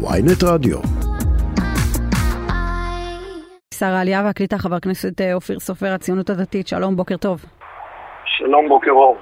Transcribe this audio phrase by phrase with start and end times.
[0.00, 0.78] ויינט רדיו.
[3.74, 7.44] שר העלייה והקליטה, חבר הכנסת אה, אופיר סופר, הציונות הדתית, שלום, בוקר טוב.
[8.24, 9.16] שלום, בוקר אור.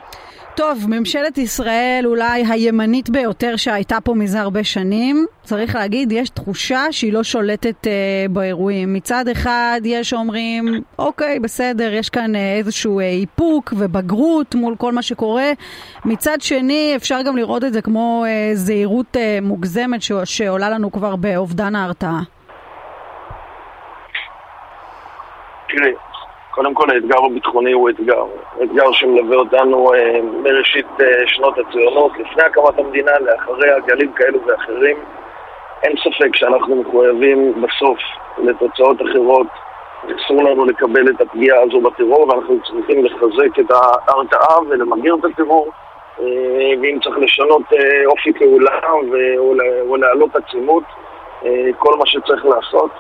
[0.57, 5.27] טוב, ממשלת ישראל אולי הימנית ביותר שהייתה פה מזה הרבה שנים.
[5.43, 7.93] צריך להגיד, יש תחושה שהיא לא שולטת אה,
[8.31, 8.93] באירועים.
[8.93, 14.93] מצד אחד יש אומרים, אוקיי, בסדר, יש כאן אה, איזשהו אה, איפוק ובגרות מול כל
[14.93, 15.51] מה שקורה.
[16.05, 20.93] מצד שני, אפשר גם לראות את זה כמו אה, זהירות אה, מוגזמת ש- שעולה לנו
[20.93, 22.21] כבר באובדן ההרתעה.
[25.69, 25.93] תראי,
[26.57, 28.25] קודם כל האתגר הביטחוני הוא אתגר.
[28.63, 34.97] אתגר שמלווה אותנו אה, מראשית אה, שנות הציונות, לפני הקמת המדינה, לאחריה, גלים כאלו ואחרים.
[35.83, 37.99] אין ספק שאנחנו מחויבים בסוף
[38.39, 39.47] לתוצאות אחרות.
[40.17, 45.71] אסור לנו לקבל את הפגיעה הזו בטרור, ואנחנו צריכים לחזק את ההרתעה ולמגר את הטרור.
[46.21, 46.25] אה,
[46.83, 48.81] ואם צריך לשנות אה, אופי פעולה
[49.13, 50.85] ו- או לה- או להעלות עצימות,
[51.45, 52.91] אה, כל מה שצריך לעשות.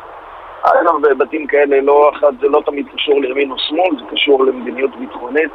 [0.62, 4.97] אגב, בבתים כאלה לא אחת, זה לא תמיד קשור לימין או שמאל, זה קשור למדיניות
[4.97, 5.50] ביטחונית.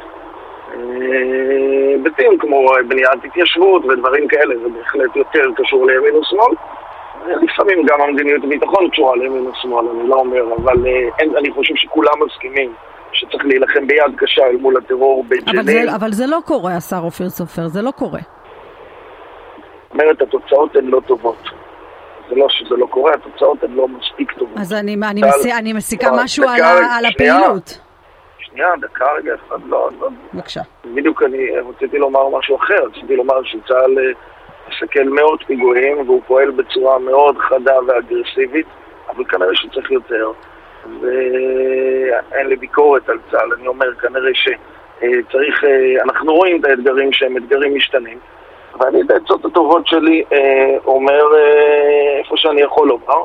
[0.74, 6.54] אה, בתים כמו בניית התיישבות ודברים כאלה, זה בהחלט יותר קשור לימין או שמאל.
[7.42, 11.50] לפעמים גם המדיניות הביטחון קשורה לימין או שמאל, אני לא אומר, אבל אה, אין, אני
[11.50, 12.72] חושב שכולם מסכימים
[13.12, 15.86] שצריך להילחם ביד קשה אל מול הטרור אבל בג'נין.
[15.86, 18.20] זה, אבל זה לא קורה, השר אופיר סופר, זה לא קורה.
[19.92, 21.61] אומרת, התוצאות הן לא טובות.
[22.32, 24.58] זה לא שזה לא קורה, התוצאות הן לא מספיק טובות.
[24.58, 27.04] אז אני, אני, טל, מסי, אני מסיקה לא, משהו דקה, על, על.
[27.06, 27.78] הפעילות.
[28.38, 30.60] שנייה, דקה רגע, אחד, לא, לא, בבקשה.
[30.94, 34.12] בדיוק אני רציתי לומר משהו אחר, רציתי לומר שצה"ל אה,
[34.68, 38.66] מסכל מאות פיגועים והוא פועל בצורה מאוד חדה ואגרסיבית,
[39.08, 40.32] אבל כנראה שצריך יותר.
[41.00, 47.36] ואין לי ביקורת על צה"ל, אני אומר כנראה שצריך, אה, אנחנו רואים את האתגרים שהם
[47.36, 48.18] אתגרים משתנים,
[48.80, 53.22] ואני את העצות הטובות שלי אה, אומר אה, איפה שאני יכול לומר,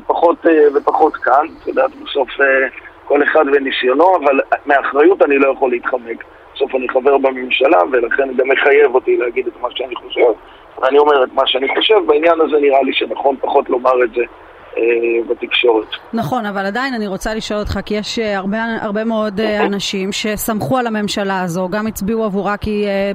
[0.00, 2.68] ופחות, אה, ופחות כאן, את יודעת, בסוף אה,
[3.04, 6.24] כל אחד וניסיונו, אבל מאחריות אני לא יכול להתחמק.
[6.54, 10.20] בסוף אני חבר בממשלה, ולכן גם מחייב אותי להגיד את מה שאני חושב.
[10.78, 14.22] ואני אומר את מה שאני חושב, בעניין הזה נראה לי שנכון פחות לומר את זה
[15.28, 15.86] בתקשורת.
[16.12, 20.12] נכון, אבל עדיין אני רוצה לשאול אותך, כי יש אה, הרבה, הרבה מאוד אה, אנשים
[20.12, 23.12] שסמכו על הממשלה הזו, גם הצביעו עבורה כי אה,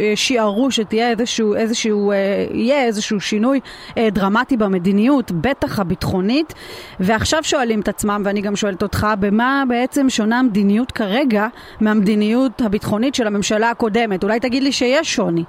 [0.00, 2.16] אה, שיערו שתהיה איזשהו, איזשהו, אה,
[2.50, 3.60] יהיה איזשהו שינוי
[3.98, 6.54] אה, דרמטי במדיניות, בטח הביטחונית,
[7.00, 11.46] ועכשיו שואלים את עצמם, ואני גם שואלת אותך, במה בעצם שונה המדיניות כרגע
[11.80, 14.24] מהמדיניות הביטחונית של הממשלה הקודמת?
[14.24, 15.44] אולי תגיד לי שיש שוני.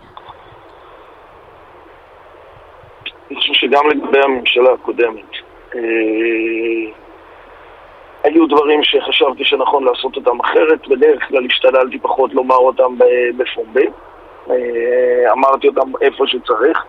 [3.31, 5.36] אני חושב שגם לגבי הממשלה הקודמת, אה,
[8.23, 12.97] היו דברים שחשבתי שנכון לעשות אותם אחרת, בדרך כלל השתדלתי פחות לומר אותם
[13.37, 13.87] בפומבי,
[14.49, 16.85] אה, אמרתי אותם איפה שצריך,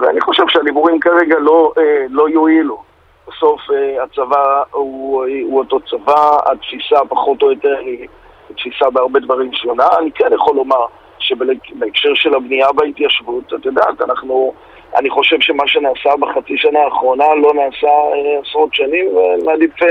[0.00, 2.82] ואני חושב שהדיבורים כרגע לא, אה, לא יועילו.
[3.28, 8.08] בסוף אה, הצבא הוא, הוא אותו צבא, התפיסה פחות או יותר היא
[8.56, 9.86] תפיסה בהרבה דברים שונה.
[9.98, 10.86] אני כן יכול לומר
[11.18, 14.52] שבהקשר של הבנייה בהתיישבות, את יודעת, אנחנו,
[14.96, 19.88] אני חושב שמה שנעשה בחצי שנה האחרונה לא נעשה אה, עשרות שנים, ומעדיף, אה,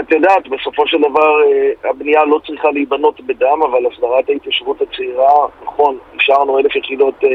[0.00, 5.46] את יודעת, בסופו של דבר אה, הבנייה לא צריכה להיבנות בדם, אבל הסדרת ההתיישבות הצעירה,
[5.64, 7.28] נכון, אישרנו אלף יחידות אה,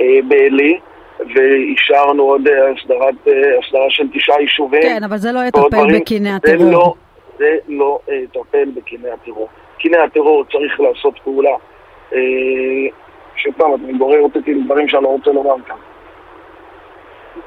[0.00, 0.78] אה, בעלי.
[1.34, 4.82] ואישרנו עוד אה, הסדרת, אה, הסדרה של תשעה יישובים.
[4.82, 5.98] כן, אבל זה לא יטפל.
[6.00, 6.70] בקיני זה הטרור.
[6.70, 6.94] לא,
[7.38, 9.48] זה לא אה, יטפל בקיני הטרור.
[9.78, 11.56] קיני הטרור צריך לעשות פעולה.
[12.12, 12.18] אה,
[13.36, 15.76] שוב פעם, את מתגוררת אותי לדברים שאני לא רוצה לומר כאן.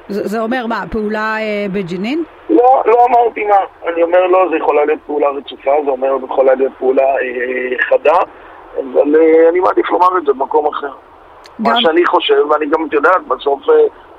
[0.10, 2.24] זה, זה אומר מה, פעולה אה, בג'נין?
[2.50, 3.56] לא, לא אמרתי מה.
[3.94, 7.18] אני אומר לא, זה יכולה להיות פעולה רצופה, זה אומר זה יכולה להיות פעולה אה,
[7.90, 8.18] חדה,
[8.78, 10.88] אבל אה, אני מעדיף לומר את זה במקום אחר.
[11.62, 13.76] גם- מה שאני חושב, ואני גם, את יודעת, בסוף אה,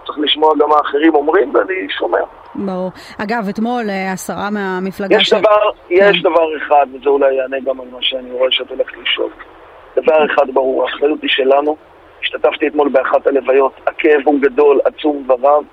[0.06, 2.18] צריך לשמוע גם מה האחרים אומרים, ואני שומע.
[2.54, 2.90] ברור.
[3.18, 7.86] אגב, אתמול אה, השרה מהמפלגה יש דבר, יש דבר אחד, וזה אולי יענה גם על
[7.92, 9.30] מה שאני רואה שאת הולכת לשאול.
[9.96, 11.76] דבר אחד ברור, האחריות היא שלנו.
[12.22, 15.64] השתתפתי אתמול באחת הלוויות, הכאב הוא גדול, עצום ורב.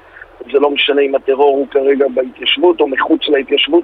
[0.52, 3.84] זה לא משנה אם הטרור הוא כרגע בהתיישבות או מחוץ להתיישבות.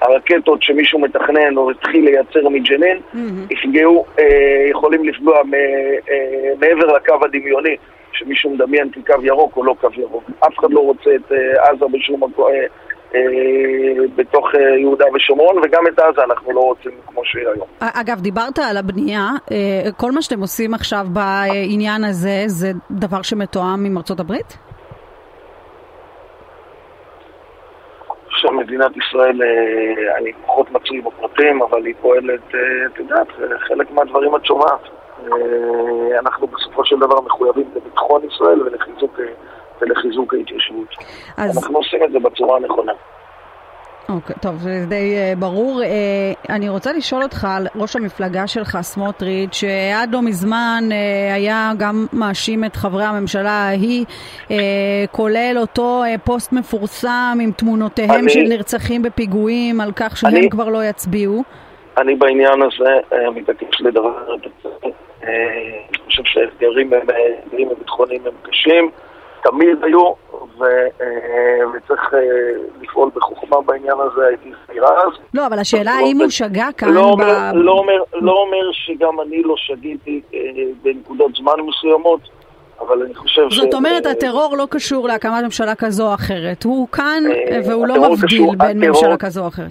[0.00, 3.46] הרקטות שמישהו מתכנן או התחיל לייצר מג'נין, מהמם.
[3.50, 7.76] יפגעו, אה, יכולים לפגוע מ, אה, מעבר לקו הדמיוני,
[8.12, 10.30] שמישהו מדמיין כקו ירוק או לא קו ירוק.
[10.46, 12.66] אף אחד לא רוצה את אה, עזה בשום מקום, אה,
[14.16, 17.66] בתוך אה, יהודה ושומרון, וגם את עזה אנחנו לא רוצים כמו שהיא היום.
[17.80, 23.84] אגב, דיברת על הבנייה, אה, כל מה שאתם עושים עכשיו בעניין הזה, זה דבר שמתואם
[23.86, 24.58] עם ארצות הברית?
[28.26, 33.28] עכשיו מדינת ישראל, אה, אני פחות מצוי בפרטים, אבל היא פועלת, אה, את יודעת,
[33.68, 34.80] חלק מהדברים את שומעת.
[35.32, 39.24] אה, אנחנו בסופו של דבר מחויבים לביטחון ישראל ולחיזוק אה,
[39.80, 40.88] ולחיזוק ההתיישבות.
[41.36, 41.58] אז...
[41.58, 42.92] אנחנו עושים את זה בצורה הנכונה.
[44.08, 45.82] אוקיי, okay, טוב, זה די uh, ברור.
[45.82, 45.86] Uh,
[46.48, 52.06] אני רוצה לשאול אותך על ראש המפלגה שלך, סמוטריץ', שעד לא מזמן uh, היה גם
[52.12, 54.04] מאשים את חברי הממשלה ההיא,
[54.48, 54.52] uh,
[55.10, 60.50] כולל אותו uh, פוסט מפורסם עם תמונותיהם אני, של נרצחים בפיגועים, על כך שהם אני,
[60.50, 61.42] כבר לא יצביעו.
[61.98, 64.34] אני בעניין הזה uh, מתעקש לדבר.
[65.22, 66.90] אני חושב שהאתגרים
[67.70, 68.90] הביטחוניים הם קשים.
[69.50, 70.12] תמיד היו,
[70.58, 70.64] ו,
[71.00, 72.20] אה, וצריך אה,
[72.82, 75.12] לפעול בחוכמה בעניין הזה, הייתי סבירה אז.
[75.34, 77.04] לא, אבל השאלה האם הוא שגה כאן לא ב...
[77.04, 80.40] אומר, לא, אומר, לא אומר שגם אני לא שגיתי אה,
[80.82, 82.20] בנקודות זמן מסוימות.
[82.80, 83.56] אבל אני חושב זאת ש...
[83.56, 86.64] זאת אומרת, הטרור לא קשור להקמת ממשלה כזו או אחרת.
[86.64, 87.22] הוא כאן,
[87.68, 89.70] והוא לא מבדיל קשור, בין הטרור, ממשלה כזו או אחרת.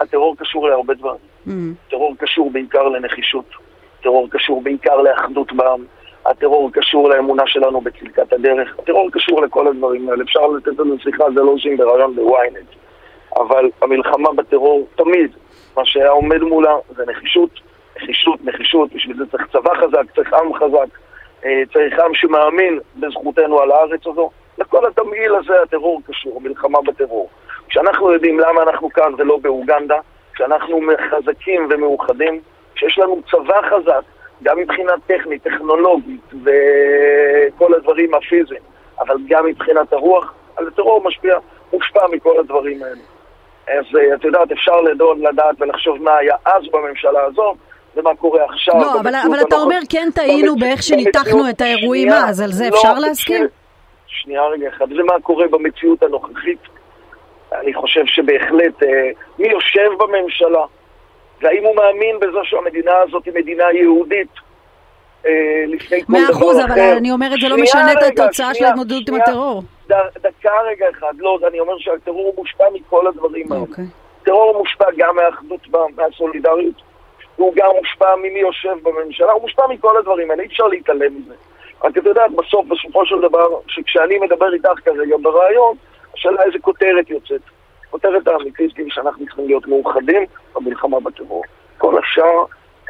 [0.00, 1.16] הטרור קשור להרבה דברים.
[1.46, 1.50] Mm.
[1.86, 3.44] הטרור קשור בעיקר לנחישות.
[4.00, 5.84] הטרור קשור בעיקר לאחדות בעם.
[6.30, 11.24] הטרור קשור לאמונה שלנו בצדקת הדרך, הטרור קשור לכל הדברים האלה, אפשר לתת לנו שיחה,
[11.34, 12.68] זה לא עושים ברעיון בוויינט.
[13.36, 15.30] אבל המלחמה בטרור, תמיד,
[15.76, 17.50] מה שהיה עומד מולה זה נחישות,
[17.96, 20.98] נחישות, נחישות, בשביל זה צריך צבא חזק, צריך עם חזק,
[21.44, 24.30] אה, צריך עם שמאמין בזכותנו על הארץ הזו.
[24.58, 27.28] לכל התמהיל הזה הטרור קשור, המלחמה בטרור.
[27.68, 29.98] כשאנחנו יודעים למה אנחנו כאן ולא באוגנדה,
[30.34, 30.80] כשאנחנו
[31.10, 32.40] חזקים ומאוחדים,
[32.74, 34.02] כשיש לנו צבא חזק,
[34.42, 38.62] גם מבחינה טכנית, טכנולוגית וכל הדברים הפיזיים,
[39.00, 41.38] אבל גם מבחינת הרוח, על הטרור משפיע,
[41.72, 43.00] מושפע מכל הדברים האלה.
[43.68, 47.56] אז אה, את יודעת, אפשר לדון, לדעת ולחשוב מה היה אז בממשלה הזאת,
[47.96, 48.74] ומה קורה עכשיו.
[48.80, 52.76] לא, אבל, אבל אתה אומר כן טעינו באיך שניתחנו את האירועים אז, על זה לא,
[52.76, 53.46] אפשר להסכים?
[54.06, 56.58] שנייה רגע אחד, ומה קורה במציאות הנוכחית.
[57.52, 60.64] אני חושב שבהחלט, אה, מי יושב בממשלה,
[61.42, 64.28] והאם הוא מאמין בזה שהמדינה הזאת היא מדינה יהודית
[65.26, 66.22] אה, לפני כל דבר אחר.
[66.22, 69.62] מאה אחוז, אבל אני אומרת, זה לא משנה את התוצאה של ההתמודדות עם הטרור.
[70.22, 73.62] דקה רגע אחד, לא, אני אומר שהטרור מושפע מכל הדברים האלה.
[73.62, 73.84] אוקיי.
[74.22, 75.60] טרור מושפע גם מהאחדות,
[75.96, 76.82] מהסולידריות,
[77.36, 81.34] הוא גם מושפע ממי יושב בממשלה, הוא מושפע מכל הדברים האלה, אי אפשר להתעלם מזה.
[81.84, 85.76] רק את יודעת, בסוף, בסופו של דבר, שכשאני מדבר איתך כרגע ברעיון,
[86.14, 87.40] השאלה איזה כותרת יוצאת.
[87.96, 90.22] הכותרת האמיתית היא שאנחנו צריכים להיות מאוחדים
[90.54, 91.42] במלחמה בטרור.
[91.78, 92.44] כל השאר...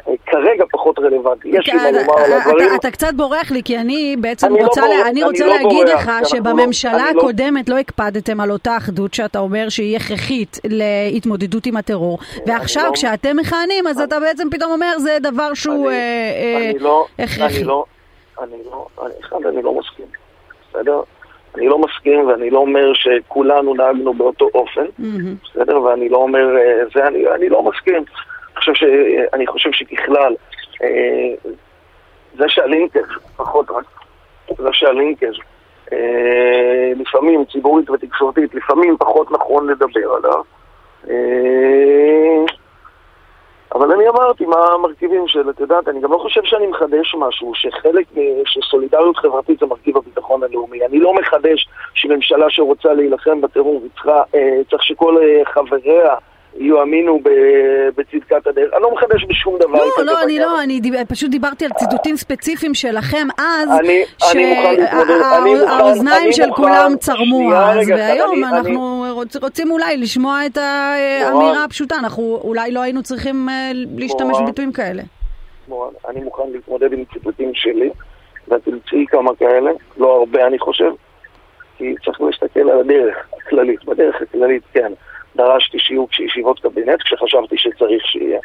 [0.07, 1.49] אה, כרגע פחות רלוונטי.
[1.49, 2.69] יש לי מה לומר על הדברים.
[2.75, 7.19] אתה קצת בורח לי, כי אני בעצם לא רוצה, אני לא להגיד לך שבממשלה לא-
[7.19, 13.37] הקודמת לא הקפדתם על אותה אחדות שאתה אומר שהיא הכרחית להתמודדות עם הטרור, ועכשיו כשאתם
[13.37, 16.71] מכהנים, אז אתה בעצם פתאום אומר זה דבר שהוא אה, אה,
[17.23, 17.63] הכרחי.
[19.45, 20.05] אני לא מסכים,
[20.69, 21.01] בסדר?
[21.57, 25.49] אני לא מסכים ואני לא אומר שכולנו נהגנו באותו אופן, mm-hmm.
[25.49, 25.81] בסדר?
[25.81, 27.95] ואני לא אומר, אה, זה אני, אני לא מסכים.
[27.95, 28.83] אני חושב, ש,
[29.33, 30.35] אני חושב שככלל,
[30.83, 31.51] אה,
[32.37, 33.01] זה שהלינקג',
[33.35, 33.85] פחות רק,
[34.57, 35.33] זה שהלינקג'
[35.93, 40.41] אה, לפעמים ציבורית ותקשורתית, לפעמים פחות נכון לדבר עליו.
[43.77, 47.51] אבל אני אמרתי מה המרכיבים של, את יודעת, אני גם לא חושב שאני מחדש משהו,
[47.55, 48.05] שחלק,
[48.45, 50.85] שסולידריות חברתית זה מרכיב הביטחון הלאומי.
[50.85, 56.15] אני לא מחדש שממשלה שרוצה להילחם בטרור, אה, צריך שכל אה, חבריה
[56.59, 57.19] יאמינו
[57.95, 58.73] בצדקת הדרך.
[58.73, 59.85] אני לא מחדש בשום דבר.
[59.97, 63.69] לא, לא, אני לא, אני פשוט דיברתי על ציטוטים ספציפיים שלכם אז,
[65.77, 69.05] שהאוזניים של כולם צרמו אז, והיום אנחנו
[69.41, 75.03] רוצים אולי לשמוע את האמירה הפשוטה, אנחנו אולי לא היינו צריכים אה, להשתמש בביטויים כאלה.
[76.09, 77.89] אני מוכן להתמודד עם ציטוטים שלי,
[78.47, 80.91] ואת תמצאי כמה כאלה, לא הרבה אני חושב,
[81.77, 83.85] כי צריך להסתכל על הדרך הכללית.
[83.85, 84.91] בדרך הכללית, כן.
[85.37, 88.39] דרשתי שיהיו ישיבות קבינט כשחשבתי שצריך שיהיה.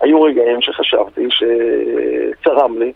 [0.00, 2.92] היו רגעים שחשבתי שצרם לי,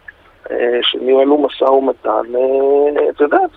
[0.50, 3.50] אה, שניהלו משא ומתן, אה, את יודעת,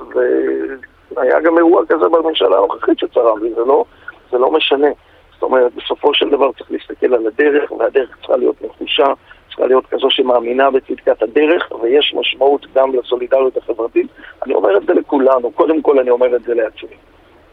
[1.16, 3.86] והיה גם אירוע כזה בממשלה הנוכחית שצרם לי, זה לא,
[4.32, 4.88] זה לא משנה.
[5.34, 9.08] זאת אומרת, בסופו של דבר צריך להסתכל על הדרך, והדרך צריכה להיות נחושה,
[9.48, 14.08] צריכה להיות כזו שמאמינה בצדקת הדרך, ויש משמעות גם לסולידריות החברתית.
[14.46, 16.96] אני אומר את זה לכולנו, קודם כל אני אומר את זה לעצמי.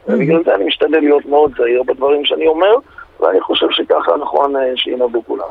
[0.08, 2.74] ובגלל זה אני משתדל להיות מאוד זהיר בדברים שאני אומר,
[3.20, 5.48] ואני חושב שככה נכון אה, שינהגו כולם.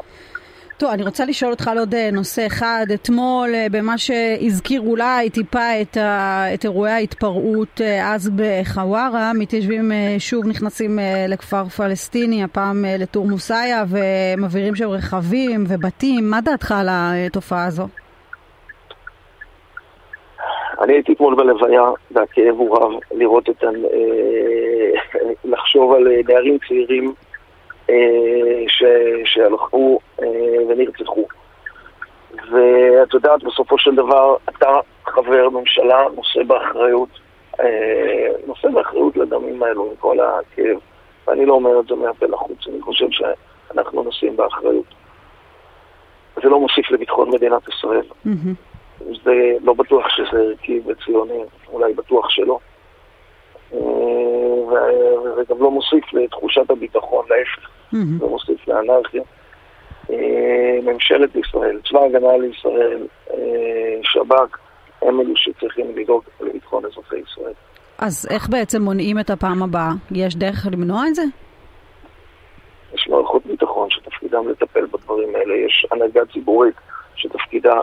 [0.78, 2.86] טוב, אני רוצה לשאול אותך על עוד אה, נושא אחד.
[2.94, 10.48] אתמול, אה, במה שהזכיר אולי טיפה את, ה, את אירועי ההתפרעות אז בחווארה, מתיישבים שוב
[10.48, 16.30] נכנסים לכפר פלסטיני, הפעם לתורמוס עיא, ומבעירים שם רכבים ובתים.
[16.30, 17.88] מה דעתך על התופעה הזו?
[20.82, 23.70] אני הייתי אתמול בלוויה, והכאב הוא רב לראות את, אה,
[25.46, 27.14] לחשוב על אה, נערים צעירים
[27.90, 27.96] אה,
[29.26, 30.00] שהלכו
[30.70, 31.28] ונרצחו.
[32.52, 37.10] ואת יודעת, בסופו של דבר, אתה חבר ממשלה, נושא באחריות,
[38.48, 40.78] נושא באחריות לדמים האלו עם כל הכאב.
[41.28, 44.86] ואני לא אומר את זה מהפה לחוץ, אני חושב שאנחנו נושאים באחריות.
[46.44, 48.06] זה לא מוסיף לביטחון מדינת ישראל.
[48.26, 48.71] Mm-hmm.
[49.24, 49.32] זה
[49.62, 52.60] לא בטוח שזה ערכי וציוני, אולי בטוח שלא.
[53.74, 53.80] אה,
[55.22, 57.70] וזה גם לא מוסיף לתחושת הביטחון, להפך.
[58.20, 59.22] זה מוסיף לאנרכיה.
[60.10, 63.38] אה, ממשלת ישראל, צבא ההגנה לישראל, אה,
[64.04, 64.58] שב"כ,
[65.02, 67.54] הם אלו שצריכים לדאוג לביטחון אזרחי ישראל.
[67.98, 69.92] אז איך בעצם מונעים את הפעם הבאה?
[70.12, 71.24] יש דרך למנוע את זה?
[72.94, 76.76] יש מערכות ביטחון שתפקידם לטפל בדברים האלה, יש הנהגה ציבורית
[77.22, 77.80] שתפקידה, אה,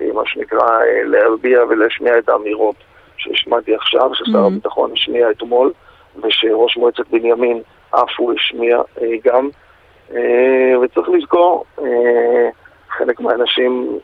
[0.00, 2.76] אה, מה שנקרא, אה, להרביע ולהשמיע את האמירות
[3.16, 4.46] שהשמעתי עכשיו, ששר mm-hmm.
[4.46, 5.72] הביטחון השמיע אתמול,
[6.16, 9.48] ושראש מועצת בנימין אף הוא השמיע אה, גם.
[10.14, 12.48] אה, וצריך לזכור, אה,
[12.88, 13.98] חלק מהאנשים,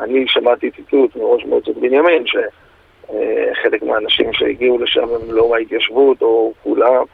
[0.00, 7.04] אני שמעתי ציטוט מראש מועצת בנימין, שחלק מהאנשים שהגיעו לשם הם לא מההתיישבות או כולם,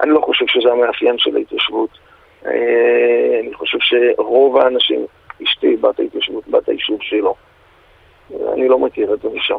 [0.00, 1.90] אני לא חושב שזה המאפיין של ההתיישבות.
[2.46, 5.06] אה, אני חושב שרוב האנשים,
[5.42, 7.34] אשתי בת ההתיישבות, בת היישוב שלו.
[8.52, 9.58] אני לא מכיר את זה משם.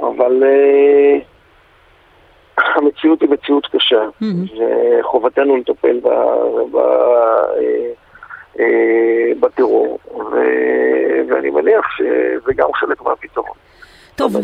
[0.00, 0.42] אבל
[2.58, 4.04] המציאות היא מציאות קשה,
[5.00, 6.08] וחובתנו לטפל ב,
[6.72, 7.92] ב, אה,
[8.60, 9.98] אה, בטרור,
[11.28, 13.56] ואני מניח שזה גם חלק מהפתרון.
[14.16, 14.36] טוב,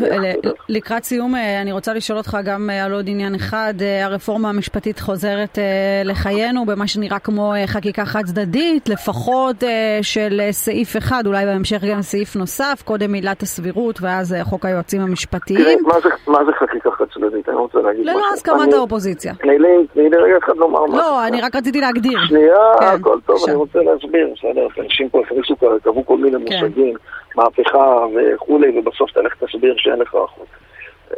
[0.68, 3.74] לקראת סיום אה, אני רוצה לשאול אותך גם אה, על עוד עניין אחד.
[3.80, 5.58] אה, הרפורמה המשפטית חוזרת
[6.04, 9.56] לחיינו במה שנראה כמו חקיקה חד צדדית, לפחות
[10.02, 15.78] של סעיף אחד, אולי בהמשך גם סעיף נוסף, קודם עילת הסבירות ואז חוק היועצים המשפטיים.
[16.26, 17.48] מה זה חקיקה חד צדדית?
[17.48, 18.18] אני רוצה להגיד משהו.
[18.18, 19.34] ללא הסכמת האופוזיציה.
[19.34, 20.96] תני לי רגע אחד לומר משהו.
[20.96, 22.18] לא, אני רק רציתי להגדיר.
[22.28, 24.28] שנייה, כן, הכל טוב, אני רוצה להסביר.
[24.36, 26.64] בסדר, אנשים פה הכניסו, קבעו כל מיני כן.
[26.64, 26.94] מושגים.
[27.36, 30.46] מהפכה וכולי, ובסוף תלך תסביר שאין לך אחות.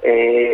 [0.05, 0.53] אה,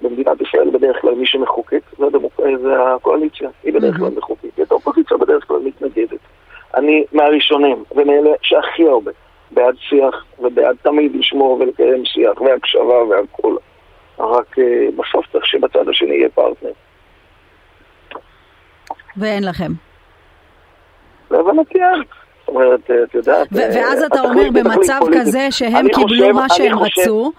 [0.00, 2.32] במדינת ישראל בדרך כלל מי שמחוקק זה, הדמוק...
[2.62, 6.18] זה הקואליציה, היא בדרך כלל מחוקקת, האופוזיציה בדרך כלל מתנגדת.
[6.76, 9.10] אני מהראשונים, ומאלה שהכי הרבה,
[9.50, 13.58] בעד שיח ובעד תמיד לשמור ולקיים שיח והקשבה והכול.
[14.18, 14.62] רק uh,
[14.96, 16.72] בסוף צריך שבצד השני יהיה פרטנר.
[19.16, 19.72] ואין לכם.
[21.30, 22.02] להבנתי אין.
[22.46, 23.48] זאת אומרת, את יודעת...
[23.52, 27.32] ואז אתה אומר במצב כזה שהם קיבלו מה שהם רצו...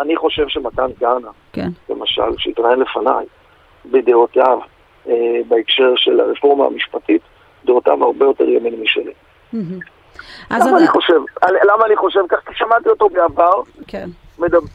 [0.00, 1.68] אני חושב שמתן כהנא, כן.
[1.88, 3.26] למשל, שהתראיין לפניי,
[3.90, 4.58] בדעותיו,
[5.08, 5.14] אה,
[5.48, 7.22] בהקשר של הרפורמה המשפטית,
[7.64, 9.12] דעותיו הרבה יותר ימין משלי.
[10.50, 11.20] למה אני חושב?
[11.42, 12.38] למה אני חושב כך?
[12.46, 13.62] כי שמעתי אותו בעבר.
[13.86, 14.08] כן.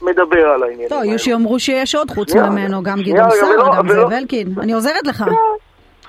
[0.02, 4.12] מדבר על העניינים טוב, יהיו שיאמרו שיש עוד חוץ ממנו, גם גדעון סער, גם זאב
[4.12, 4.48] אלקין.
[4.60, 5.16] אני עוזרת לך.
[5.16, 5.30] כן.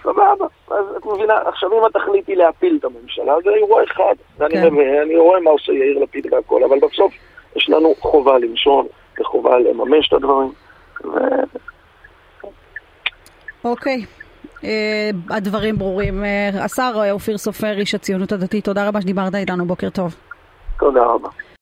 [0.03, 0.45] סבבה.
[0.71, 4.15] אז את מבינה, עכשיו אם התכלית היא להפיל את הממשלה, זה אירוע אחד.
[4.37, 4.67] ואני כן.
[5.03, 7.13] אני רואה מה עושה יאיר לפיד והכל, אבל בסוף
[7.55, 8.85] יש לנו חובה למשול
[9.21, 10.51] וחובה לממש את הדברים.
[13.63, 14.05] אוקיי.
[14.61, 14.63] Uh,
[15.29, 16.23] הדברים ברורים.
[16.23, 20.15] Uh, השר אופיר סופר, איש הציונות הדתית, תודה רבה שדיברת איתנו, בוקר טוב.
[20.79, 21.29] תודה רבה.